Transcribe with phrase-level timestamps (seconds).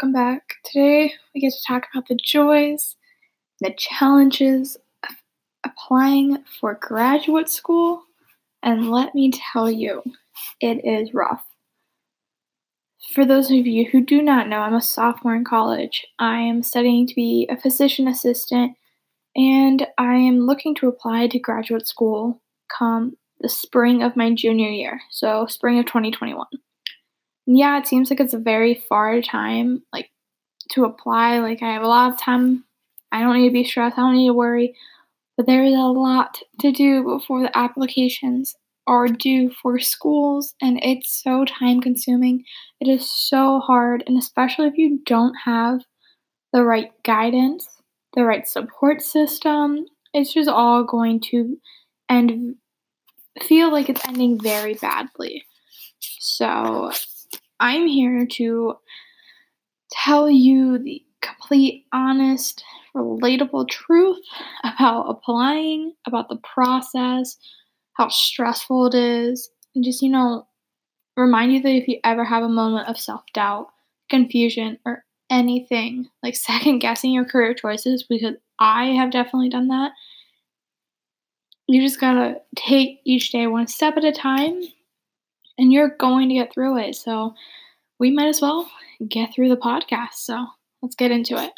[0.00, 0.54] welcome back.
[0.64, 2.96] Today we get to talk about the joys,
[3.60, 5.14] and the challenges of
[5.66, 8.04] applying for graduate school,
[8.62, 10.02] and let me tell you,
[10.58, 11.44] it is rough.
[13.12, 16.06] For those of you who do not know, I'm a sophomore in college.
[16.18, 18.72] I am studying to be a physician assistant,
[19.36, 22.40] and I am looking to apply to graduate school
[22.74, 26.46] come the spring of my junior year, so spring of 2021
[27.56, 30.10] yeah, it seems like it's a very far time, like
[30.70, 31.40] to apply.
[31.40, 32.64] Like I have a lot of time.
[33.12, 33.98] I don't need to be stressed.
[33.98, 34.74] I don't need to worry.
[35.36, 38.54] But there is a lot to do before the applications
[38.86, 42.44] are due for schools, and it's so time consuming.
[42.80, 45.80] It is so hard, and especially if you don't have
[46.52, 47.68] the right guidance,
[48.14, 51.56] the right support system, it's just all going to
[52.08, 52.56] end
[53.42, 55.44] feel like it's ending very badly.
[56.00, 56.92] So
[57.60, 58.74] I'm here to
[59.92, 62.64] tell you the complete, honest,
[62.96, 64.18] relatable truth
[64.64, 67.36] about applying, about the process,
[67.94, 70.46] how stressful it is, and just, you know,
[71.16, 73.68] remind you that if you ever have a moment of self doubt,
[74.08, 79.92] confusion, or anything like second guessing your career choices, because I have definitely done that,
[81.68, 84.62] you just gotta take each day one step at a time
[85.60, 86.96] and you're going to get through it.
[86.96, 87.34] So
[87.98, 88.68] we might as well
[89.06, 90.14] get through the podcast.
[90.14, 90.46] So
[90.82, 91.52] let's get into it.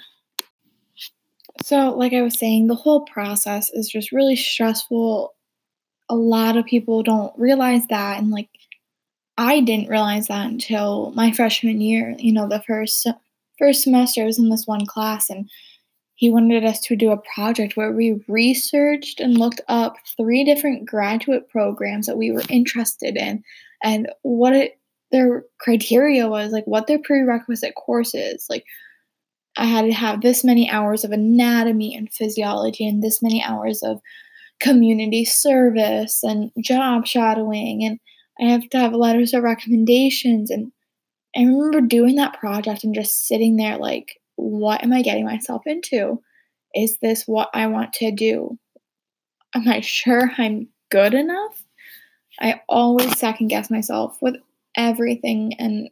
[1.62, 5.34] So, like I was saying, the whole process is just really stressful.
[6.08, 8.18] A lot of people don't realize that.
[8.18, 8.48] And, like,
[9.38, 12.16] I didn't realize that until my freshman year.
[12.18, 13.06] You know, the first
[13.58, 15.48] first semester I was in this one class, and
[16.14, 20.86] he wanted us to do a project where we researched and looked up three different
[20.86, 23.44] graduate programs that we were interested in
[23.82, 24.78] and what it
[25.10, 28.64] their criteria was like what their prerequisite courses like
[29.56, 33.82] i had to have this many hours of anatomy and physiology and this many hours
[33.82, 34.00] of
[34.60, 37.98] community service and job shadowing and
[38.40, 40.50] i have to have letters of recommendations.
[40.50, 40.72] And
[41.36, 45.62] i remember doing that project and just sitting there like what am i getting myself
[45.66, 46.20] into?
[46.74, 48.58] Is this what i want to do?
[49.54, 51.62] Am i sure i'm good enough
[52.40, 54.36] I always second guess myself with
[54.76, 55.90] everything and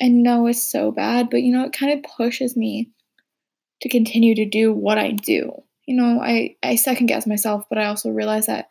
[0.00, 2.90] I know it's so bad, but you know, it kind of pushes me
[3.82, 5.62] to continue to do what I do.
[5.86, 8.68] You know, I, I second guess myself, but I also realize that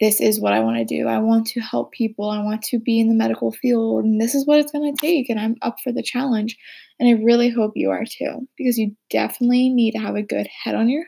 [0.00, 1.06] this is what I want to do.
[1.06, 2.30] I want to help people.
[2.30, 5.00] I want to be in the medical field, and this is what it's going to
[5.00, 5.28] take.
[5.30, 6.56] And I'm up for the challenge.
[6.98, 10.48] And I really hope you are too, because you definitely need to have a good
[10.64, 11.04] head on your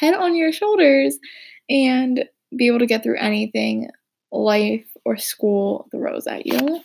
[0.00, 1.18] head on your shoulders
[1.68, 2.24] and
[2.56, 3.88] be able to get through anything
[4.32, 6.80] life or school throws at you.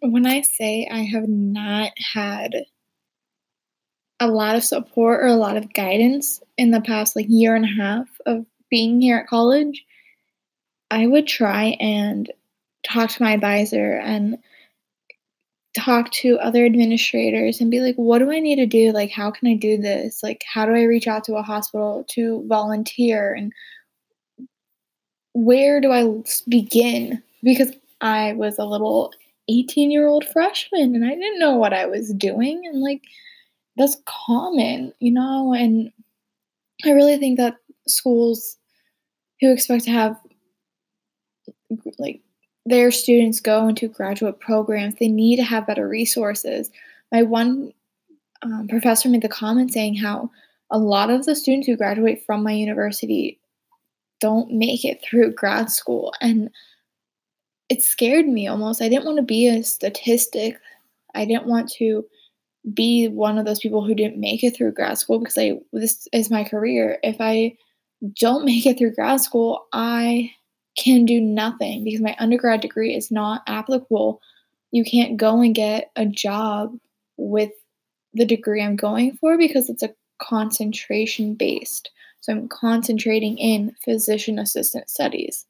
[0.00, 2.64] When I say I have not had
[4.20, 7.64] a lot of support or a lot of guidance in the past like year and
[7.64, 9.84] a half of being here at college,
[10.90, 12.30] I would try and
[12.82, 14.38] talk to my advisor and
[15.76, 18.90] talk to other administrators and be like, what do I need to do?
[18.90, 20.22] Like, how can I do this?
[20.22, 23.34] Like, how do I reach out to a hospital to volunteer?
[23.34, 23.52] And
[25.32, 27.22] where do I begin?
[27.42, 29.12] Because I was a little
[29.48, 32.62] 18 year old freshman and I didn't know what I was doing.
[32.66, 33.02] And like,
[33.76, 35.54] that's common, you know?
[35.54, 35.92] And
[36.84, 37.56] I really think that
[37.86, 38.56] schools
[39.40, 40.16] who expect to have
[41.98, 42.20] like
[42.66, 46.70] their students go into graduate programs, they need to have better resources.
[47.12, 47.72] My one
[48.42, 50.30] um, professor made the comment saying how
[50.70, 53.38] a lot of the students who graduate from my university
[54.20, 56.12] don't make it through grad school.
[56.20, 56.50] And
[57.68, 58.82] it scared me almost.
[58.82, 60.58] I didn't want to be a statistic.
[61.14, 62.04] I didn't want to
[62.72, 66.08] be one of those people who didn't make it through grad school because I this
[66.12, 66.98] is my career.
[67.02, 67.56] If I
[68.18, 70.32] don't make it through grad school, I
[70.76, 74.20] can do nothing because my undergrad degree is not applicable.
[74.70, 76.76] You can't go and get a job
[77.16, 77.50] with
[78.14, 81.90] the degree I'm going for because it's a concentration based.
[82.28, 85.46] So I'm concentrating in physician assistant studies.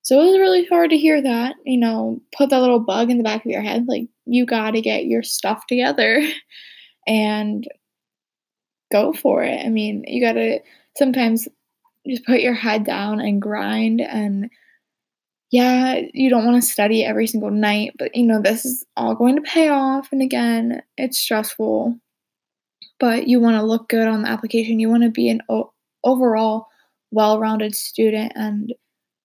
[0.00, 3.18] So it was really hard to hear that, you know, put that little bug in
[3.18, 6.26] the back of your head like, you got to get your stuff together
[7.06, 7.66] and
[8.90, 9.64] go for it.
[9.64, 10.60] I mean, you got to
[10.96, 11.46] sometimes
[12.06, 14.00] just put your head down and grind.
[14.00, 14.50] And
[15.50, 19.14] yeah, you don't want to study every single night, but you know, this is all
[19.14, 20.08] going to pay off.
[20.10, 21.98] And again, it's stressful,
[22.98, 24.80] but you want to look good on the application.
[24.80, 25.42] You want to be an
[26.04, 26.68] overall
[27.10, 28.72] well rounded student and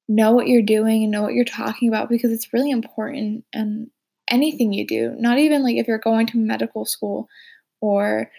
[0.08, 3.90] know what you're doing and know what you're talking about because it's really important and
[4.32, 7.28] anything you do not even like if you're going to medical school
[7.82, 8.30] or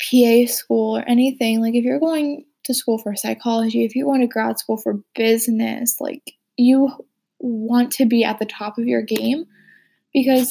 [0.00, 4.20] PA school or anything, like if you're going to school for psychology, if you're going
[4.20, 6.90] to grad school for business, like you
[7.38, 9.44] want to be at the top of your game
[10.12, 10.50] because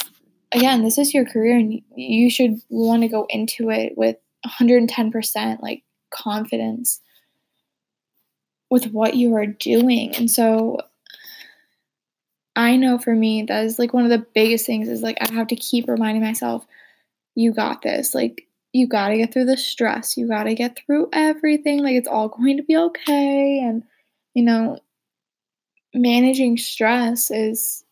[0.51, 5.61] again, this is your career and you should want to go into it with 110%
[5.61, 5.83] like
[6.13, 7.01] confidence
[8.73, 10.15] with what you are doing.
[10.15, 10.79] And so
[12.55, 15.31] I know for me that is like one of the biggest things is like I
[15.31, 16.65] have to keep reminding myself
[17.35, 18.15] you got this.
[18.15, 20.17] Like you got to get through the stress.
[20.17, 21.83] You got to get through everything.
[21.83, 23.83] Like it's all going to be okay and
[24.33, 24.79] you know
[25.93, 27.83] managing stress is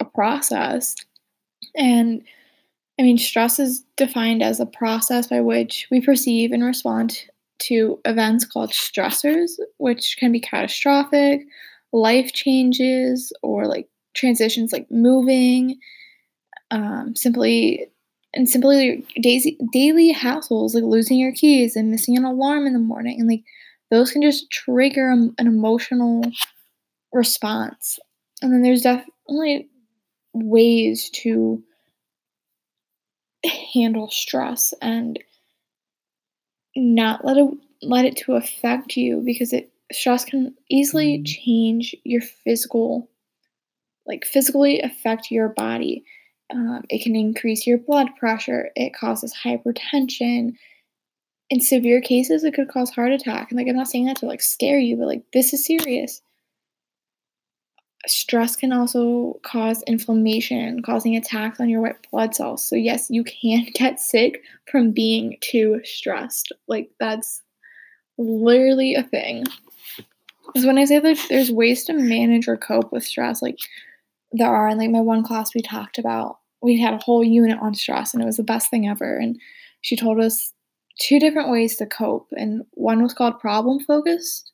[0.00, 0.96] a process.
[1.76, 2.24] And
[2.98, 8.00] I mean, stress is defined as a process by which we perceive and respond to
[8.04, 11.42] events called stressors, which can be catastrophic,
[11.92, 15.78] life changes, or like transitions like moving,
[16.70, 17.86] um, simply
[18.32, 22.78] and simply daisy, daily hassles like losing your keys and missing an alarm in the
[22.78, 23.42] morning and like
[23.90, 26.22] those can just trigger an emotional
[27.12, 27.98] response.
[28.40, 29.68] And then there's definitely
[30.32, 31.62] ways to
[33.74, 35.18] handle stress and
[36.76, 37.48] not let it
[37.82, 41.24] let it to affect you because it stress can easily mm-hmm.
[41.24, 43.08] change your physical
[44.06, 46.04] like physically affect your body.
[46.52, 48.70] Um, it can increase your blood pressure.
[48.74, 50.54] It causes hypertension.
[51.48, 53.50] In severe cases it could cause heart attack.
[53.50, 56.22] And like i'm not saying that to like scare you but like this is serious
[58.06, 62.66] stress can also cause inflammation, causing attacks on your white blood cells.
[62.66, 66.52] So, yes, you can get sick from being too stressed.
[66.68, 67.42] Like, that's
[68.18, 69.44] literally a thing.
[70.46, 73.58] Because when I say that there's ways to manage or cope with stress, like,
[74.32, 74.68] there are.
[74.68, 78.12] And, like, my one class we talked about, we had a whole unit on stress,
[78.14, 79.16] and it was the best thing ever.
[79.16, 79.38] And
[79.82, 80.52] she told us
[81.00, 82.28] two different ways to cope.
[82.32, 84.52] And one was called problem focused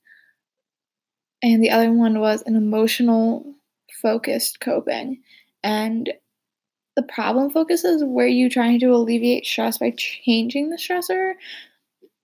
[1.55, 3.55] and the other one was an emotional
[4.03, 5.23] focused coping.
[5.63, 6.13] And
[6.97, 11.35] the problem focus is where you trying to alleviate stress by changing the stressor.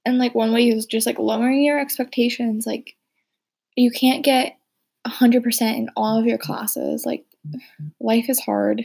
[0.04, 2.66] And like one way is just like lowering your expectations.
[2.66, 2.96] Like
[3.76, 4.56] you can't get
[5.06, 7.06] 100% in all of your classes.
[7.06, 7.24] Like
[8.00, 8.84] life is hard.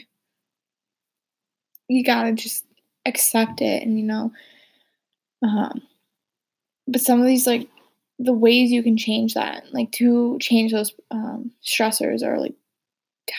[1.88, 2.64] You gotta just
[3.08, 4.34] accept it and you know
[5.42, 5.82] um
[6.90, 7.70] but some of these like
[8.20, 12.56] the ways you can change that, like to change those um, stressors or like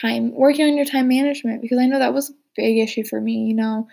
[0.01, 3.19] time, working on your time management, because I know that was a big issue for
[3.19, 3.87] me, you know.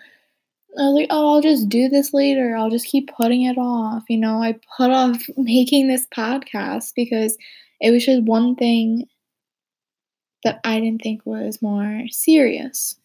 [0.77, 2.55] I was like, oh, I'll just do this later.
[2.55, 4.03] I'll just keep putting it off.
[4.09, 7.37] You know, I put off making this podcast because
[7.81, 9.07] it was just one thing
[10.43, 12.95] that I didn't think was more serious.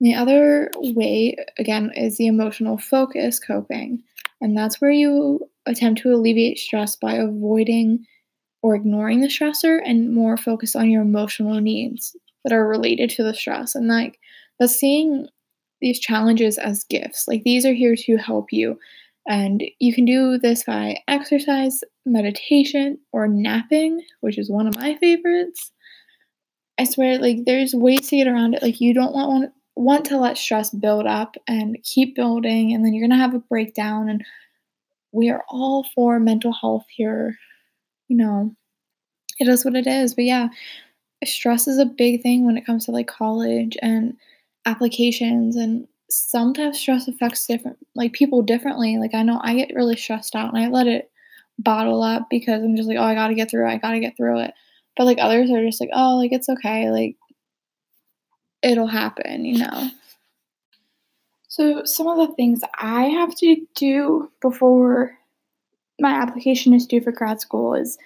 [0.00, 4.02] The other way, again, is the emotional focus coping.
[4.40, 8.04] And that's where you attempt to alleviate stress by avoiding
[8.62, 13.22] or ignoring the stressor and more focus on your emotional needs that are related to
[13.22, 13.74] the stress.
[13.74, 14.18] And like
[14.58, 15.28] but seeing
[15.80, 17.26] these challenges as gifts.
[17.28, 18.78] Like these are here to help you.
[19.26, 24.96] And you can do this by exercise, meditation, or napping, which is one of my
[24.96, 25.72] favorites.
[26.78, 28.62] I swear, like there's ways to get around it.
[28.62, 32.92] Like you don't want want, to let stress build up and keep building, and then
[32.94, 34.24] you're gonna have a breakdown and
[35.14, 37.38] we are all for mental health here.
[38.08, 38.54] You know,
[39.38, 40.14] it is what it is.
[40.14, 40.48] But yeah,
[41.24, 44.16] stress is a big thing when it comes to like college and
[44.66, 48.98] applications and sometimes stress affects different like people differently.
[48.98, 51.10] Like I know I get really stressed out and I let it
[51.58, 53.72] bottle up because I'm just like, oh, I gotta get through it.
[53.72, 54.52] I gotta get through it.
[54.96, 56.90] But like others are just like, oh, like it's okay.
[56.90, 57.16] Like
[58.62, 59.90] it'll happen, you know.
[61.54, 65.16] So, some of the things I have to do before
[66.00, 67.96] my application is due for grad school is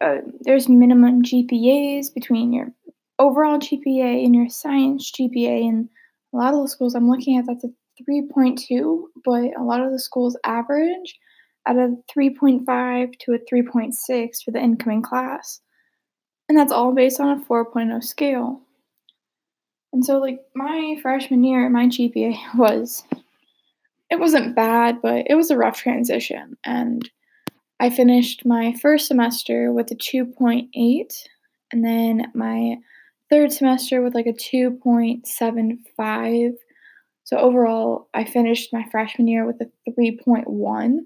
[0.00, 2.72] uh, there's minimum GPAs between your
[3.20, 5.68] overall GPA and your science GPA.
[5.68, 5.88] And
[6.32, 7.70] a lot of the schools I'm looking at, that's a
[8.10, 11.16] 3.2, but a lot of the schools average
[11.68, 15.60] at a 3.5 to a 3.6 for the incoming class.
[16.48, 18.62] And that's all based on a 4.0 scale.
[19.92, 23.04] And so, like, my freshman year, my GPA was,
[24.10, 26.56] it wasn't bad, but it was a rough transition.
[26.64, 27.10] And
[27.78, 31.26] I finished my first semester with a 2.8,
[31.72, 32.76] and then my
[33.30, 36.52] third semester with like a 2.75.
[37.24, 40.98] So, overall, I finished my freshman year with a 3.1.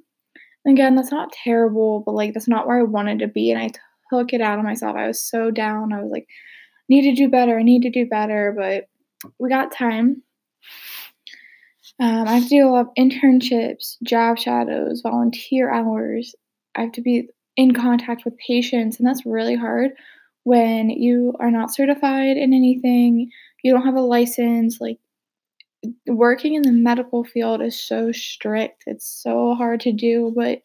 [0.69, 3.53] Again, that's not terrible, but like, that's not where I wanted to be.
[3.53, 3.71] And I
[4.13, 4.97] took it out of myself.
[4.97, 5.93] I was so down.
[5.93, 6.27] I was like,
[6.89, 7.59] need to do better.
[7.59, 8.89] I need to do better, but
[9.39, 10.23] we got time.
[11.99, 16.35] Um, I have to do a lot of internships, job shadows, volunteer hours.
[16.75, 19.93] I have to be in contact with patients, and that's really hard
[20.47, 23.33] when you are not certified in anything,
[23.65, 25.01] you don't have a license, like
[26.07, 28.85] working in the medical field is so strict.
[28.87, 30.63] It's so hard to do, but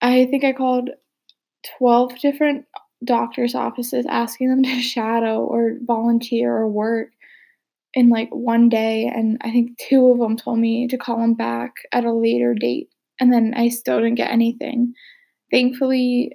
[0.00, 0.90] I think I called
[1.78, 2.66] 12 different
[3.04, 7.08] doctor's offices asking them to shadow or volunteer or work
[7.94, 11.34] in like one day and I think two of them told me to call them
[11.34, 12.88] back at a later date
[13.18, 14.94] and then I still didn't get anything.
[15.50, 16.32] Thankfully,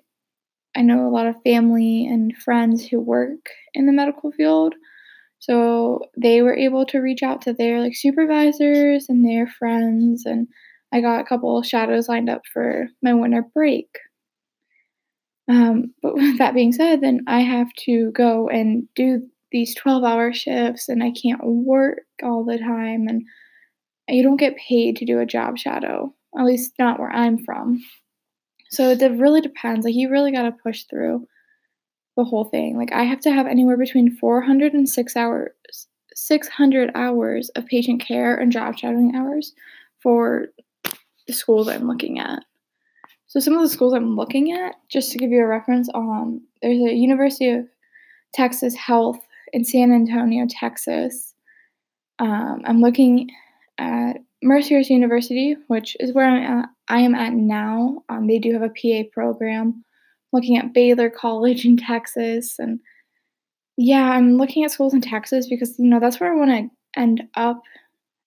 [0.75, 4.75] I know a lot of family and friends who work in the medical field.
[5.39, 10.47] So they were able to reach out to their like supervisors and their friends and
[10.93, 13.87] I got a couple shadows lined up for my winter break.
[15.47, 20.03] Um, but with that being said, then I have to go and do these 12
[20.03, 23.23] hour shifts and I can't work all the time and
[24.07, 27.81] you don't get paid to do a job shadow, at least not where I'm from.
[28.69, 29.85] So it really depends.
[29.85, 31.27] Like you really got to push through
[32.17, 32.77] the whole thing.
[32.77, 35.51] Like I have to have anywhere between 400 and 6 hours
[36.17, 39.53] 600 hours of patient care and job shadowing hours
[39.99, 40.47] for
[41.27, 42.39] the schools I'm looking at.
[43.35, 46.39] So some of the schools I'm looking at, just to give you a reference, um,
[46.61, 47.67] there's a University of
[48.33, 49.19] Texas Health
[49.51, 51.33] in San Antonio, Texas.
[52.19, 53.29] Um, I'm looking
[53.77, 58.03] at Mercyhurst University, which is where I'm at, I am at now.
[58.07, 59.83] Um, they do have a PA program.
[60.31, 62.79] Looking at Baylor College in Texas, and
[63.75, 66.99] yeah, I'm looking at schools in Texas because you know that's where I want to
[67.01, 67.61] end up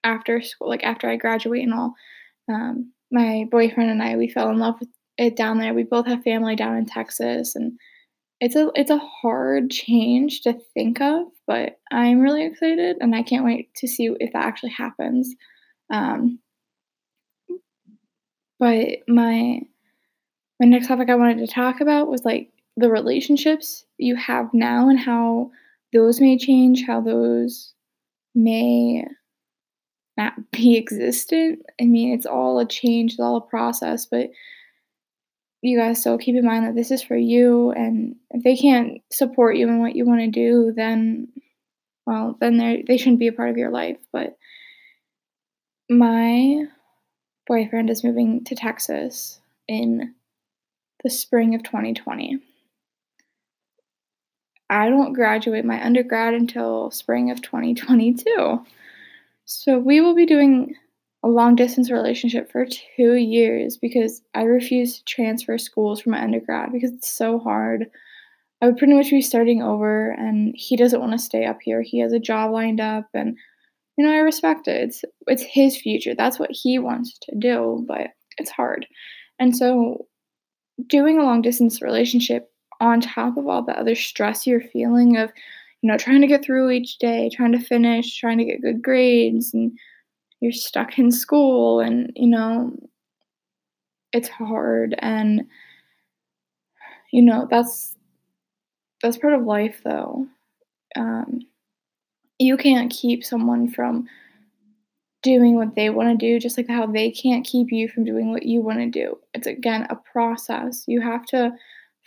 [0.04, 1.94] after school, like after I graduate and all.
[2.50, 4.88] Um, my boyfriend and I, we fell in love with
[5.18, 5.74] it down there.
[5.74, 7.78] We both have family down in Texas, and
[8.40, 13.22] it's a it's a hard change to think of, but I'm really excited, and I
[13.22, 15.34] can't wait to see if that actually happens.
[15.90, 16.38] Um,
[18.58, 19.60] but my
[20.60, 24.88] my next topic I wanted to talk about was like the relationships you have now
[24.88, 25.50] and how
[25.92, 27.74] those may change, how those
[28.34, 29.04] may
[30.16, 31.60] not be existent.
[31.80, 34.30] I mean, it's all a change, it's all a process, but
[35.60, 39.00] you guys still keep in mind that this is for you and if they can't
[39.10, 41.28] support you in what you want to do, then
[42.06, 44.38] well, then they they shouldn't be a part of your life, but
[45.90, 46.64] my
[47.46, 50.14] boyfriend is moving to Texas in
[51.02, 52.38] the spring of 2020.
[54.70, 58.64] I don't graduate my undergrad until spring of 2022.
[59.44, 60.74] So we will be doing
[61.24, 66.22] a long distance relationship for two years because I refused to transfer schools for my
[66.22, 67.86] undergrad because it's so hard.
[68.62, 71.82] I would pretty much be starting over, and he doesn't want to stay up here.
[71.82, 73.36] He has a job lined up, and
[73.96, 74.82] you know, I respect it.
[74.82, 76.14] It's it's his future.
[76.14, 78.86] That's what he wants to do, but it's hard.
[79.38, 80.06] And so
[80.86, 85.30] doing a long distance relationship on top of all the other stress you're feeling of,
[85.82, 88.82] you know, trying to get through each day, trying to finish, trying to get good
[88.82, 89.72] grades and
[90.40, 92.72] you're stuck in school and, you know,
[94.12, 95.46] it's hard and
[97.12, 97.94] you know, that's
[99.02, 100.26] that's part of life though.
[100.96, 101.40] Um
[102.38, 104.06] you can't keep someone from
[105.22, 108.30] doing what they want to do, just like how they can't keep you from doing
[108.30, 109.18] what you want to do.
[109.34, 110.84] It's again a process.
[110.86, 111.52] You have to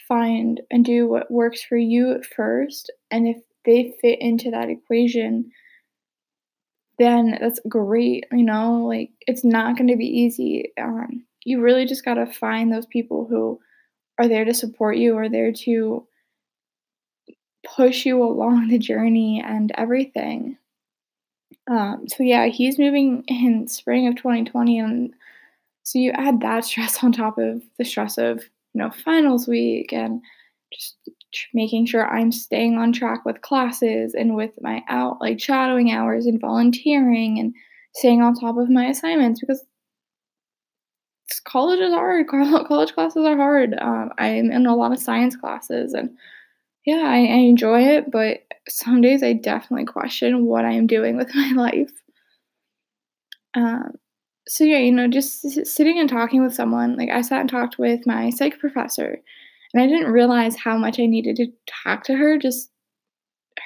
[0.08, 2.92] find and do what works for you at first.
[3.12, 5.52] And if they fit into that equation,
[7.02, 8.26] then that's great.
[8.32, 10.72] You know, like it's not going to be easy.
[10.80, 13.60] Um, you really just got to find those people who
[14.20, 16.06] are there to support you, or there to
[17.66, 20.58] push you along the journey and everything.
[21.70, 25.14] Um, so yeah, he's moving in spring of 2020, and
[25.84, 28.44] so you add that stress on top of the stress of
[28.74, 30.22] you know finals week and
[30.72, 30.96] just
[31.54, 36.26] making sure I'm staying on track with classes and with my out like shadowing hours
[36.26, 37.54] and volunteering and
[37.96, 39.64] staying on top of my assignments because
[41.46, 42.28] college is hard.
[42.68, 43.76] College classes are hard.
[43.80, 46.16] Um, I'm in a lot of science classes and
[46.86, 51.16] yeah, I, I enjoy it, but some days I definitely question what I am doing
[51.16, 51.92] with my life.
[53.56, 53.94] Um,
[54.48, 57.78] so yeah, you know, just sitting and talking with someone, like I sat and talked
[57.78, 59.22] with my psych professor,
[59.74, 61.48] and I didn't realize how much I needed to
[61.84, 62.38] talk to her.
[62.38, 62.70] Just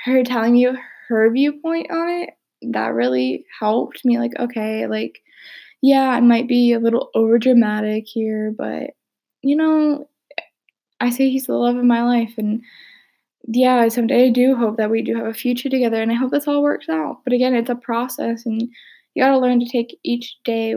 [0.05, 0.67] her telling me
[1.09, 2.29] her viewpoint on it,
[2.73, 4.19] that really helped me.
[4.19, 5.19] Like, okay, like,
[5.81, 8.91] yeah, I might be a little over dramatic here, but
[9.41, 10.09] you know,
[10.99, 12.61] I say he's the love of my life, and
[13.47, 16.31] yeah, someday I do hope that we do have a future together and I hope
[16.31, 17.17] this all works out.
[17.23, 18.61] But again, it's a process and
[19.13, 20.75] you got to learn to take each day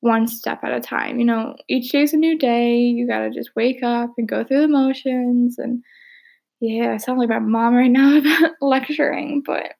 [0.00, 1.18] one step at a time.
[1.18, 2.78] You know, each day's a new day.
[2.78, 5.58] You got to just wake up and go through the motions.
[5.58, 5.82] And
[6.60, 9.74] yeah, I sound like my mom right now about lecturing, but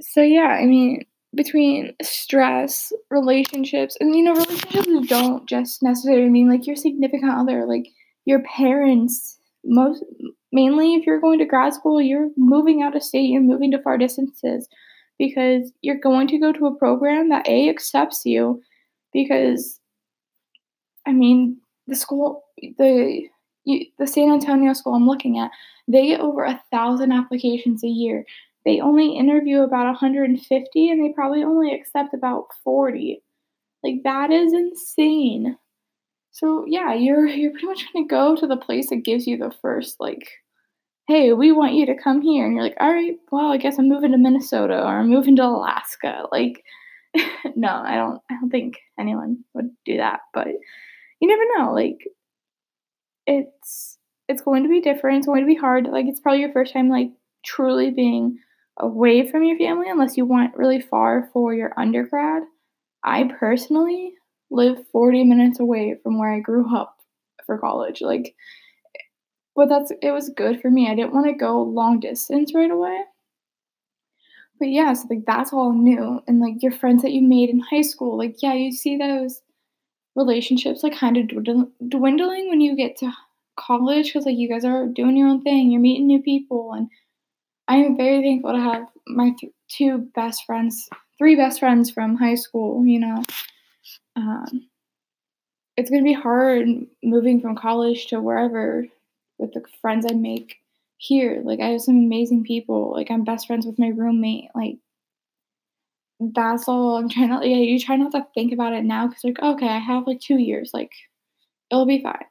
[0.00, 6.48] so yeah, I mean, between stress, relationships, and you know, relationships don't just necessarily mean
[6.48, 7.86] like your significant other, like
[8.24, 9.36] your parents.
[9.62, 10.02] Most
[10.52, 13.82] mainly, if you're going to grad school, you're moving out of state, you're moving to
[13.82, 14.68] far distances
[15.20, 18.60] because you're going to go to a program that A accepts you
[19.12, 19.78] because
[21.06, 23.28] I mean, the school, the
[23.98, 25.50] the San Antonio school I'm looking at,
[25.86, 28.24] they get over a thousand applications a year
[28.64, 33.22] they only interview about 150 and they probably only accept about 40.
[33.82, 35.56] Like that is insane.
[36.32, 39.54] So yeah, you're you're pretty much gonna go to the place that gives you the
[39.62, 40.28] first like,
[41.10, 43.78] hey, we want you to come here, and you're like, all right, well, I guess
[43.78, 46.26] I'm moving to Minnesota or I'm moving to Alaska.
[46.30, 46.64] Like,
[47.56, 48.22] no, I don't.
[48.30, 50.20] I don't think anyone would do that.
[50.32, 50.46] But
[51.20, 51.72] you never know.
[51.72, 51.98] Like,
[53.26, 53.98] it's
[54.28, 55.18] it's going to be different.
[55.18, 55.88] It's going to be hard.
[55.88, 57.10] Like, it's probably your first time like
[57.44, 58.38] truly being
[58.78, 62.44] away from your family unless you went really far for your undergrad.
[63.02, 64.12] I personally
[64.48, 66.96] live 40 minutes away from where I grew up
[67.46, 68.00] for college.
[68.00, 68.36] Like,
[69.60, 70.88] but that's it was good for me.
[70.90, 73.02] I didn't want to go long distance right away.
[74.58, 76.22] But yeah, so like that's all new.
[76.26, 79.42] And like your friends that you made in high school, like, yeah, you see those
[80.16, 81.28] relationships like kind of
[81.90, 83.12] dwindling when you get to
[83.58, 86.88] college because like you guys are doing your own thing, you're meeting new people and
[87.68, 90.88] I am very thankful to have my th- two best friends,
[91.18, 92.86] three best friends from high school.
[92.86, 93.22] You know,
[94.16, 94.68] um,
[95.76, 96.66] it's gonna be hard
[97.02, 98.86] moving from college to wherever
[99.40, 100.56] with the friends I make
[100.98, 101.42] here.
[101.44, 102.92] Like I have some amazing people.
[102.92, 104.50] Like I'm best friends with my roommate.
[104.54, 104.76] Like
[106.20, 107.48] that's all I'm trying to.
[107.48, 110.20] Yeah, you try not to think about it now because like okay, I have like
[110.20, 110.70] two years.
[110.74, 110.92] Like
[111.70, 112.24] it'll be fine.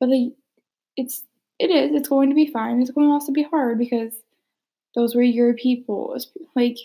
[0.00, 0.32] But like
[0.96, 1.22] it's
[1.58, 1.94] it is.
[1.94, 2.80] It's going to be fine.
[2.80, 4.14] It's going to also be hard because
[4.94, 6.16] those were your people.
[6.54, 6.78] Like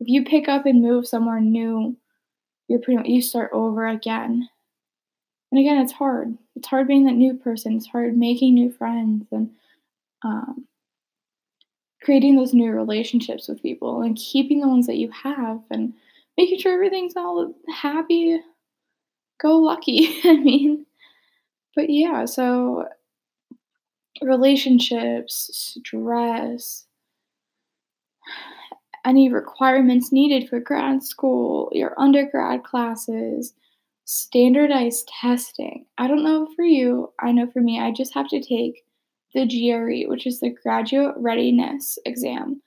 [0.00, 1.96] if you pick up and move somewhere new,
[2.68, 4.48] you're pretty much you start over again.
[5.54, 6.36] And again, it's hard.
[6.56, 7.76] It's hard being that new person.
[7.76, 9.50] It's hard making new friends and
[10.24, 10.66] um,
[12.02, 15.94] creating those new relationships with people and keeping the ones that you have and
[16.36, 18.40] making sure everything's all happy,
[19.40, 20.08] go lucky.
[20.24, 20.86] I mean,
[21.76, 22.88] but yeah, so
[24.22, 26.84] relationships, stress,
[29.04, 33.54] any requirements needed for grad school, your undergrad classes,
[34.04, 35.86] standardized testing.
[35.98, 38.84] I don't know for you, I know for me, I just have to take
[39.34, 42.62] the GRE, which is the Graduate Readiness Exam.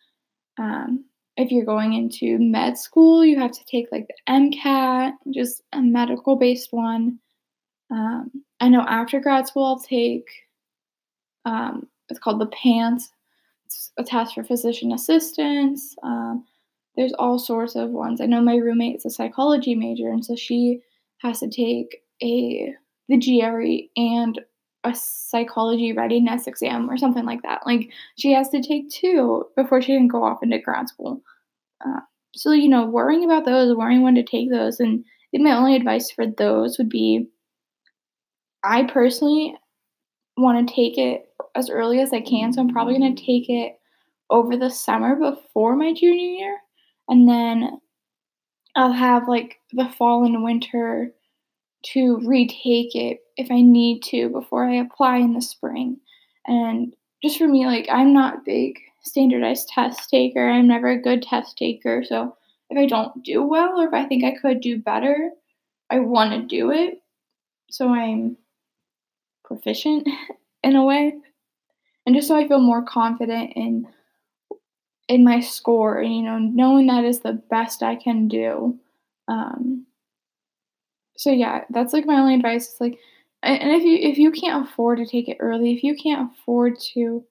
[0.57, 1.05] Um,
[1.37, 5.81] if you're going into med school, you have to take like the MCAT, just a
[5.81, 7.19] medical based one.
[7.91, 10.25] Um, I know after grad school, I'll take
[11.45, 13.09] um, it's called the PANCE,
[13.65, 15.95] It's a test for physician assistants.
[16.03, 16.45] Um,
[16.95, 18.19] there's all sorts of ones.
[18.19, 20.81] I know my roommate's a psychology major, and so she
[21.21, 22.73] has to take a
[23.09, 24.41] the GRE and
[24.83, 27.65] a psychology readiness exam or something like that.
[27.65, 31.21] Like she has to take two before she can go off into grad school.
[31.85, 31.99] Uh,
[32.35, 35.03] so you know, worrying about those, worrying when to take those, and
[35.33, 37.27] my only advice for those would be,
[38.63, 39.55] I personally
[40.37, 42.53] want to take it as early as I can.
[42.53, 43.79] So I'm probably going to take it
[44.29, 46.57] over the summer before my junior year.
[47.07, 47.79] And then
[48.77, 51.11] I'll have like the fall and winter
[51.87, 55.97] to retake it if I need to before I apply in the spring.
[56.45, 60.49] And just for me, like, I'm not big standardized test taker.
[60.49, 62.03] I'm never a good test taker.
[62.05, 62.35] So
[62.69, 65.31] if I don't do well or if I think I could do better,
[65.89, 67.01] I want to do it.
[67.69, 68.37] So I'm
[69.43, 70.07] proficient
[70.63, 71.13] in a way
[72.07, 73.85] and just so I feel more confident in
[75.07, 78.77] in my score and you know knowing that is the best I can do.
[79.27, 79.85] Um,
[81.17, 82.73] so yeah, that's like my only advice.
[82.73, 82.99] Is like,
[83.43, 86.79] and if you if you can't afford to take it early, if you can't afford
[86.93, 87.23] to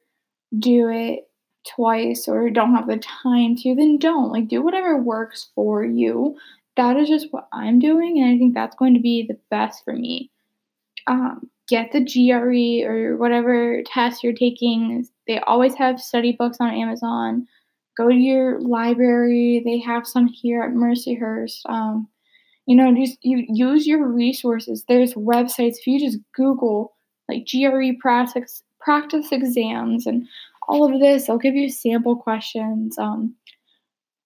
[0.59, 1.29] do it
[1.67, 4.33] twice or don't have the time to, then don't.
[4.33, 6.37] Like, do whatever works for you.
[6.77, 9.85] That is just what I'm doing, and I think that's going to be the best
[9.85, 10.31] for me.
[11.07, 15.07] Um, get the GRE or whatever test you're taking.
[15.27, 17.47] They always have study books on Amazon.
[17.97, 19.63] Go to your library.
[19.65, 21.61] They have some here at Mercyhurst.
[21.67, 22.09] Um,
[22.67, 24.85] you know, just you use your resources.
[24.89, 25.77] There's websites.
[25.79, 26.95] If you just Google
[27.29, 30.27] like GRE practice practice exams and
[30.69, 32.99] all of this, they'll give you sample questions.
[32.99, 33.35] Um,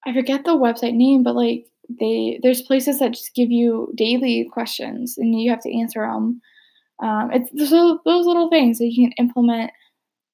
[0.06, 1.66] I forget the website name, but like
[1.98, 6.40] they there's places that just give you daily questions and you have to answer them.
[7.02, 9.70] Um, it's those, those little things that you can implement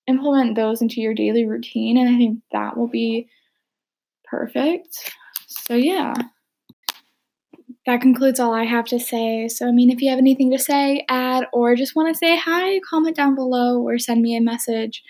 [0.06, 3.28] implement those into your daily routine, and I think that will be
[4.24, 5.12] perfect.
[5.46, 6.14] So yeah
[7.86, 9.48] that concludes all I have to say.
[9.48, 12.36] So, I mean, if you have anything to say, add, or just want to say
[12.36, 15.02] hi, comment down below or send me a message.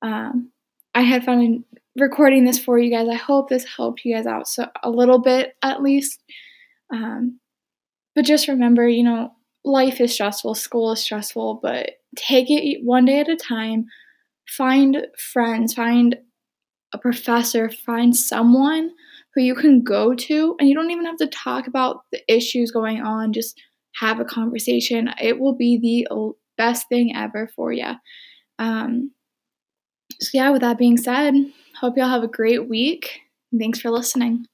[0.00, 0.50] Um,
[0.94, 1.64] I had fun
[1.96, 3.08] recording this for you guys.
[3.08, 6.22] I hope this helped you guys out so a little bit at least.
[6.92, 7.40] Um,
[8.14, 9.32] but just remember, you know,
[9.64, 13.84] life is stressful, school is stressful, but take it one day at a time.
[14.48, 16.16] Find friends, find
[16.92, 18.90] a professor, find someone
[19.34, 22.70] who you can go to, and you don't even have to talk about the issues
[22.70, 23.60] going on, just
[23.96, 25.10] have a conversation.
[25.20, 27.92] It will be the best thing ever for you.
[28.58, 29.12] Um,
[30.20, 31.34] so, yeah, with that being said,
[31.80, 33.20] hope y'all have a great week.
[33.56, 34.46] Thanks for listening.